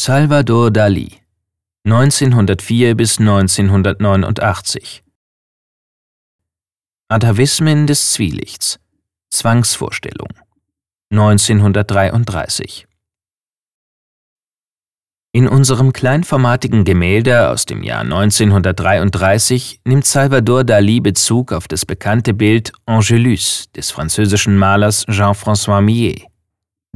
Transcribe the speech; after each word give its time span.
Salvador 0.00 0.70
Dali 0.70 1.10
1904 1.84 2.94
bis 2.94 3.18
1989 3.18 5.02
Atavismen 7.08 7.88
des 7.88 8.12
Zwielichts. 8.12 8.78
Zwangsvorstellung. 9.30 10.28
1933 11.10 12.86
In 15.32 15.48
unserem 15.48 15.92
kleinformatigen 15.92 16.84
Gemälde 16.84 17.48
aus 17.50 17.66
dem 17.66 17.82
Jahr 17.82 18.02
1933 18.02 19.80
nimmt 19.84 20.04
Salvador 20.04 20.62
Dali 20.62 21.00
Bezug 21.00 21.50
auf 21.50 21.66
das 21.66 21.84
bekannte 21.84 22.34
Bild 22.34 22.70
Angelus 22.86 23.68
des 23.72 23.90
französischen 23.90 24.56
Malers 24.56 25.04
Jean-François 25.06 25.80
Millet. 25.80 26.27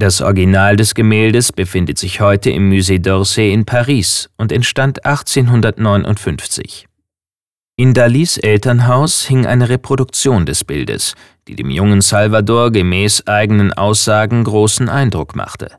Das 0.02 0.20
Original 0.20 0.74
des 0.74 0.97
Gemäldes 0.97 1.52
befindet 1.52 1.97
sich 1.97 2.20
heute 2.20 2.51
im 2.51 2.69
Musée 2.69 2.98
d'Orsay 2.98 3.52
in 3.52 3.65
Paris 3.65 4.29
und 4.37 4.51
entstand 4.51 5.06
1859. 5.06 6.88
In 7.77 7.95
Dalis 7.95 8.37
Elternhaus 8.37 9.23
hing 9.23 9.46
eine 9.46 9.69
Reproduktion 9.69 10.45
des 10.45 10.65
Bildes, 10.65 11.15
die 11.46 11.55
dem 11.55 11.70
jungen 11.70 12.01
Salvador 12.01 12.73
gemäß 12.73 13.29
eigenen 13.29 13.73
Aussagen 13.73 14.43
großen 14.43 14.88
Eindruck 14.88 15.37
machte. 15.37 15.70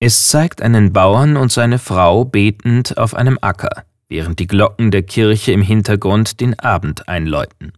Es 0.00 0.28
zeigt 0.28 0.62
einen 0.62 0.94
Bauern 0.94 1.36
und 1.36 1.52
seine 1.52 1.78
Frau 1.78 2.24
betend 2.24 2.96
auf 2.96 3.14
einem 3.14 3.38
Acker, 3.42 3.84
während 4.08 4.38
die 4.38 4.46
Glocken 4.46 4.90
der 4.90 5.02
Kirche 5.02 5.52
im 5.52 5.60
Hintergrund 5.60 6.40
den 6.40 6.58
Abend 6.58 7.10
einläuten. 7.10 7.74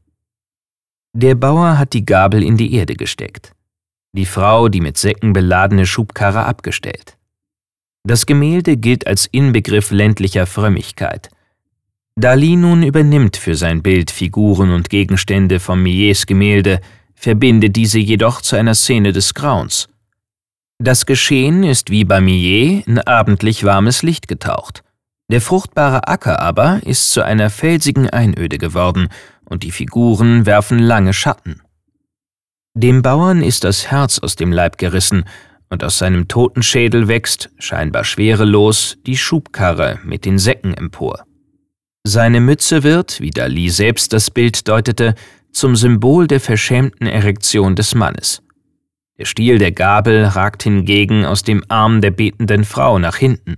Der 1.12 1.34
Bauer 1.34 1.76
hat 1.76 1.92
die 1.92 2.06
Gabel 2.06 2.44
in 2.44 2.56
die 2.56 2.72
Erde 2.72 2.94
gesteckt, 2.94 3.52
die 4.12 4.26
Frau 4.26 4.68
die 4.68 4.80
mit 4.80 4.98
Säcken 4.98 5.32
beladene 5.32 5.86
Schubkarre 5.86 6.44
abgestellt. 6.44 7.16
Das 8.04 8.26
Gemälde 8.26 8.76
gilt 8.76 9.06
als 9.06 9.26
Inbegriff 9.26 9.90
ländlicher 9.90 10.46
Frömmigkeit– 10.46 11.30
Dali 12.18 12.56
nun 12.56 12.82
übernimmt 12.82 13.36
für 13.36 13.54
sein 13.54 13.80
Bild 13.80 14.10
Figuren 14.10 14.72
und 14.72 14.90
Gegenstände 14.90 15.60
von 15.60 15.80
Millets 15.80 16.26
Gemälde, 16.26 16.80
verbindet 17.14 17.76
diese 17.76 18.00
jedoch 18.00 18.40
zu 18.40 18.56
einer 18.56 18.74
Szene 18.74 19.12
des 19.12 19.34
Grauens. 19.34 19.88
Das 20.80 21.06
Geschehen 21.06 21.62
ist 21.62 21.90
wie 21.90 22.04
bei 22.04 22.20
Millet 22.20 22.84
in 22.88 22.98
abendlich 22.98 23.62
warmes 23.62 24.02
Licht 24.02 24.26
getaucht. 24.26 24.82
Der 25.30 25.40
fruchtbare 25.40 26.08
Acker 26.08 26.40
aber 26.40 26.80
ist 26.84 27.12
zu 27.12 27.22
einer 27.22 27.50
felsigen 27.50 28.10
Einöde 28.10 28.58
geworden 28.58 29.10
und 29.44 29.62
die 29.62 29.70
Figuren 29.70 30.44
werfen 30.44 30.80
lange 30.80 31.12
Schatten. 31.12 31.62
Dem 32.80 33.02
Bauern 33.02 33.42
ist 33.42 33.64
das 33.64 33.90
Herz 33.90 34.20
aus 34.20 34.36
dem 34.36 34.52
Leib 34.52 34.78
gerissen 34.78 35.24
und 35.68 35.82
aus 35.82 35.98
seinem 35.98 36.28
Totenschädel 36.28 37.08
wächst, 37.08 37.50
scheinbar 37.58 38.04
schwerelos, 38.04 38.98
die 39.04 39.16
Schubkarre 39.16 39.98
mit 40.04 40.24
den 40.24 40.38
Säcken 40.38 40.74
empor. 40.74 41.24
Seine 42.04 42.40
Mütze 42.40 42.84
wird, 42.84 43.20
wie 43.20 43.30
Dali 43.30 43.68
selbst 43.68 44.12
das 44.12 44.30
Bild 44.30 44.68
deutete, 44.68 45.16
zum 45.50 45.74
Symbol 45.74 46.28
der 46.28 46.38
verschämten 46.38 47.08
Erektion 47.08 47.74
des 47.74 47.96
Mannes. 47.96 48.44
Der 49.18 49.24
Stiel 49.24 49.58
der 49.58 49.72
Gabel 49.72 50.26
ragt 50.26 50.62
hingegen 50.62 51.24
aus 51.24 51.42
dem 51.42 51.64
Arm 51.66 52.00
der 52.00 52.12
betenden 52.12 52.62
Frau 52.62 53.00
nach 53.00 53.16
hinten. 53.16 53.56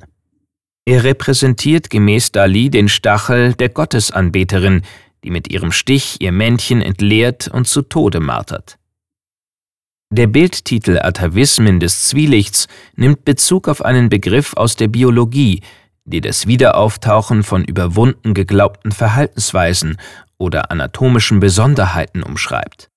Er 0.87 1.05
repräsentiert 1.05 1.91
gemäß 1.91 2.33
Dali 2.33 2.71
den 2.71 2.89
Stachel 2.89 3.53
der 3.53 3.69
Gottesanbeterin, 3.69 4.81
die 5.25 5.31
mit 5.31 5.53
ihrem 5.53 5.73
Stich 5.73 6.23
ihr 6.23 6.33
Männchen 6.33 6.81
entleert 6.81 7.49
und 7.49 7.69
zu 7.69 7.83
Tode 7.83 8.21
martert. 8.21 8.79
Der 10.13 10.27
Bildtitel 10.27 10.99
Atavismen 10.99 11.79
des 11.79 12.03
Zwielichts 12.03 12.67
nimmt 12.97 13.25
Bezug 13.25 13.69
auf 13.69 13.85
einen 13.85 14.09
Begriff 14.09 14.55
aus 14.55 14.75
der 14.75 14.89
Biologie, 14.89 15.63
die 16.05 16.21
das 16.21 16.49
Wiederauftauchen 16.49 17.45
von 17.45 17.65
überwunden 17.65 18.35
geglaubten 18.35 18.91
Verhaltensweisen 18.91 19.99
oder 20.37 20.73
anatomischen 20.73 21.39
Besonderheiten 21.39 22.25
umschreibt. 22.25 22.89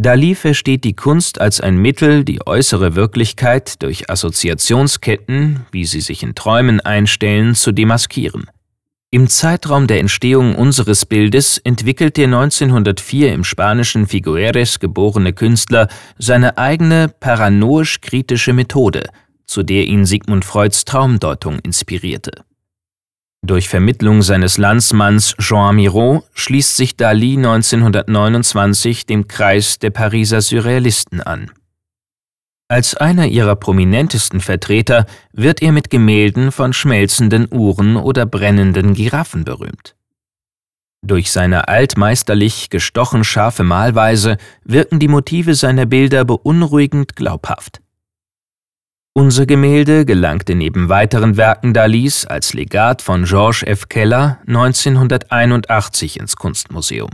Dali 0.00 0.36
versteht 0.36 0.84
die 0.84 0.94
Kunst 0.94 1.40
als 1.40 1.60
ein 1.60 1.76
Mittel, 1.76 2.24
die 2.24 2.46
äußere 2.46 2.94
Wirklichkeit 2.94 3.82
durch 3.82 4.08
Assoziationsketten, 4.08 5.66
wie 5.72 5.84
sie 5.84 6.00
sich 6.00 6.22
in 6.22 6.36
Träumen 6.36 6.80
einstellen, 6.80 7.56
zu 7.56 7.72
demaskieren. 7.72 8.48
Im 9.12 9.28
Zeitraum 9.28 9.86
der 9.86 10.00
Entstehung 10.00 10.56
unseres 10.56 11.06
Bildes 11.06 11.58
entwickelt 11.58 12.16
der 12.16 12.24
1904 12.24 13.32
im 13.32 13.44
spanischen 13.44 14.08
Figueres 14.08 14.80
geborene 14.80 15.32
Künstler 15.32 15.86
seine 16.18 16.58
eigene 16.58 17.08
paranoisch-kritische 17.08 18.52
Methode– 18.52 19.04
zu 19.52 19.62
der 19.62 19.84
ihn 19.84 20.06
Sigmund 20.06 20.46
Freuds 20.46 20.86
Traumdeutung 20.86 21.58
inspirierte. 21.58 22.44
Durch 23.44 23.68
Vermittlung 23.68 24.22
seines 24.22 24.56
Landsmanns 24.56 25.34
Jean 25.38 25.76
Miro 25.76 26.24
schließt 26.32 26.76
sich 26.76 26.96
Dali 26.96 27.36
1929 27.36 29.04
dem 29.04 29.28
Kreis 29.28 29.78
der 29.78 29.90
Pariser 29.90 30.40
Surrealisten 30.40 31.20
an. 31.20 31.50
Als 32.72 32.96
einer 32.96 33.26
ihrer 33.26 33.54
prominentesten 33.54 34.40
Vertreter 34.40 35.04
wird 35.34 35.60
er 35.60 35.72
mit 35.72 35.90
Gemälden 35.90 36.50
von 36.50 36.72
schmelzenden 36.72 37.46
Uhren 37.52 37.96
oder 37.96 38.24
brennenden 38.24 38.94
Giraffen 38.94 39.44
berühmt. 39.44 39.94
Durch 41.02 41.30
seine 41.30 41.68
altmeisterlich 41.68 42.70
gestochen 42.70 43.24
scharfe 43.24 43.62
Malweise 43.62 44.38
wirken 44.64 45.00
die 45.00 45.08
Motive 45.08 45.54
seiner 45.54 45.84
Bilder 45.84 46.24
beunruhigend 46.24 47.14
glaubhaft. 47.14 47.82
Unser 49.12 49.44
Gemälde 49.44 50.06
gelangte 50.06 50.54
neben 50.54 50.88
weiteren 50.88 51.36
Werken 51.36 51.74
Dalis 51.74 52.24
als 52.24 52.54
Legat 52.54 53.02
von 53.02 53.24
Georges 53.24 53.64
F. 53.64 53.90
Keller 53.90 54.38
1981 54.46 56.18
ins 56.18 56.36
Kunstmuseum. 56.36 57.10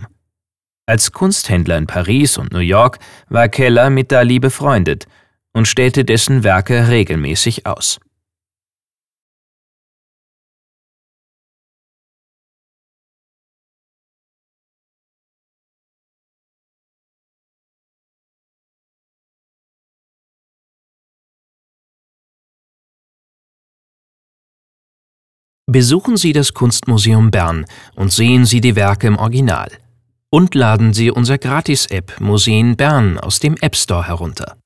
Als 0.86 1.10
Kunsthändler 1.10 1.78
in 1.78 1.88
Paris 1.88 2.38
und 2.38 2.52
New 2.52 2.60
York 2.60 3.00
war 3.28 3.48
Keller 3.48 3.90
mit 3.90 4.12
Dali 4.12 4.38
befreundet 4.38 5.08
und 5.52 5.66
stellte 5.66 6.04
dessen 6.04 6.44
Werke 6.44 6.88
regelmäßig 6.88 7.66
aus. 7.66 7.98
Besuchen 25.70 26.16
Sie 26.16 26.32
das 26.32 26.54
Kunstmuseum 26.54 27.30
Bern 27.30 27.66
und 27.94 28.10
sehen 28.10 28.46
Sie 28.46 28.62
die 28.62 28.74
Werke 28.74 29.06
im 29.06 29.18
Original. 29.18 29.70
Und 30.30 30.54
laden 30.54 30.94
Sie 30.94 31.10
unser 31.10 31.36
Gratis-App 31.36 32.20
Museen 32.20 32.74
Bern 32.74 33.18
aus 33.18 33.38
dem 33.38 33.54
App 33.60 33.76
Store 33.76 34.06
herunter. 34.06 34.56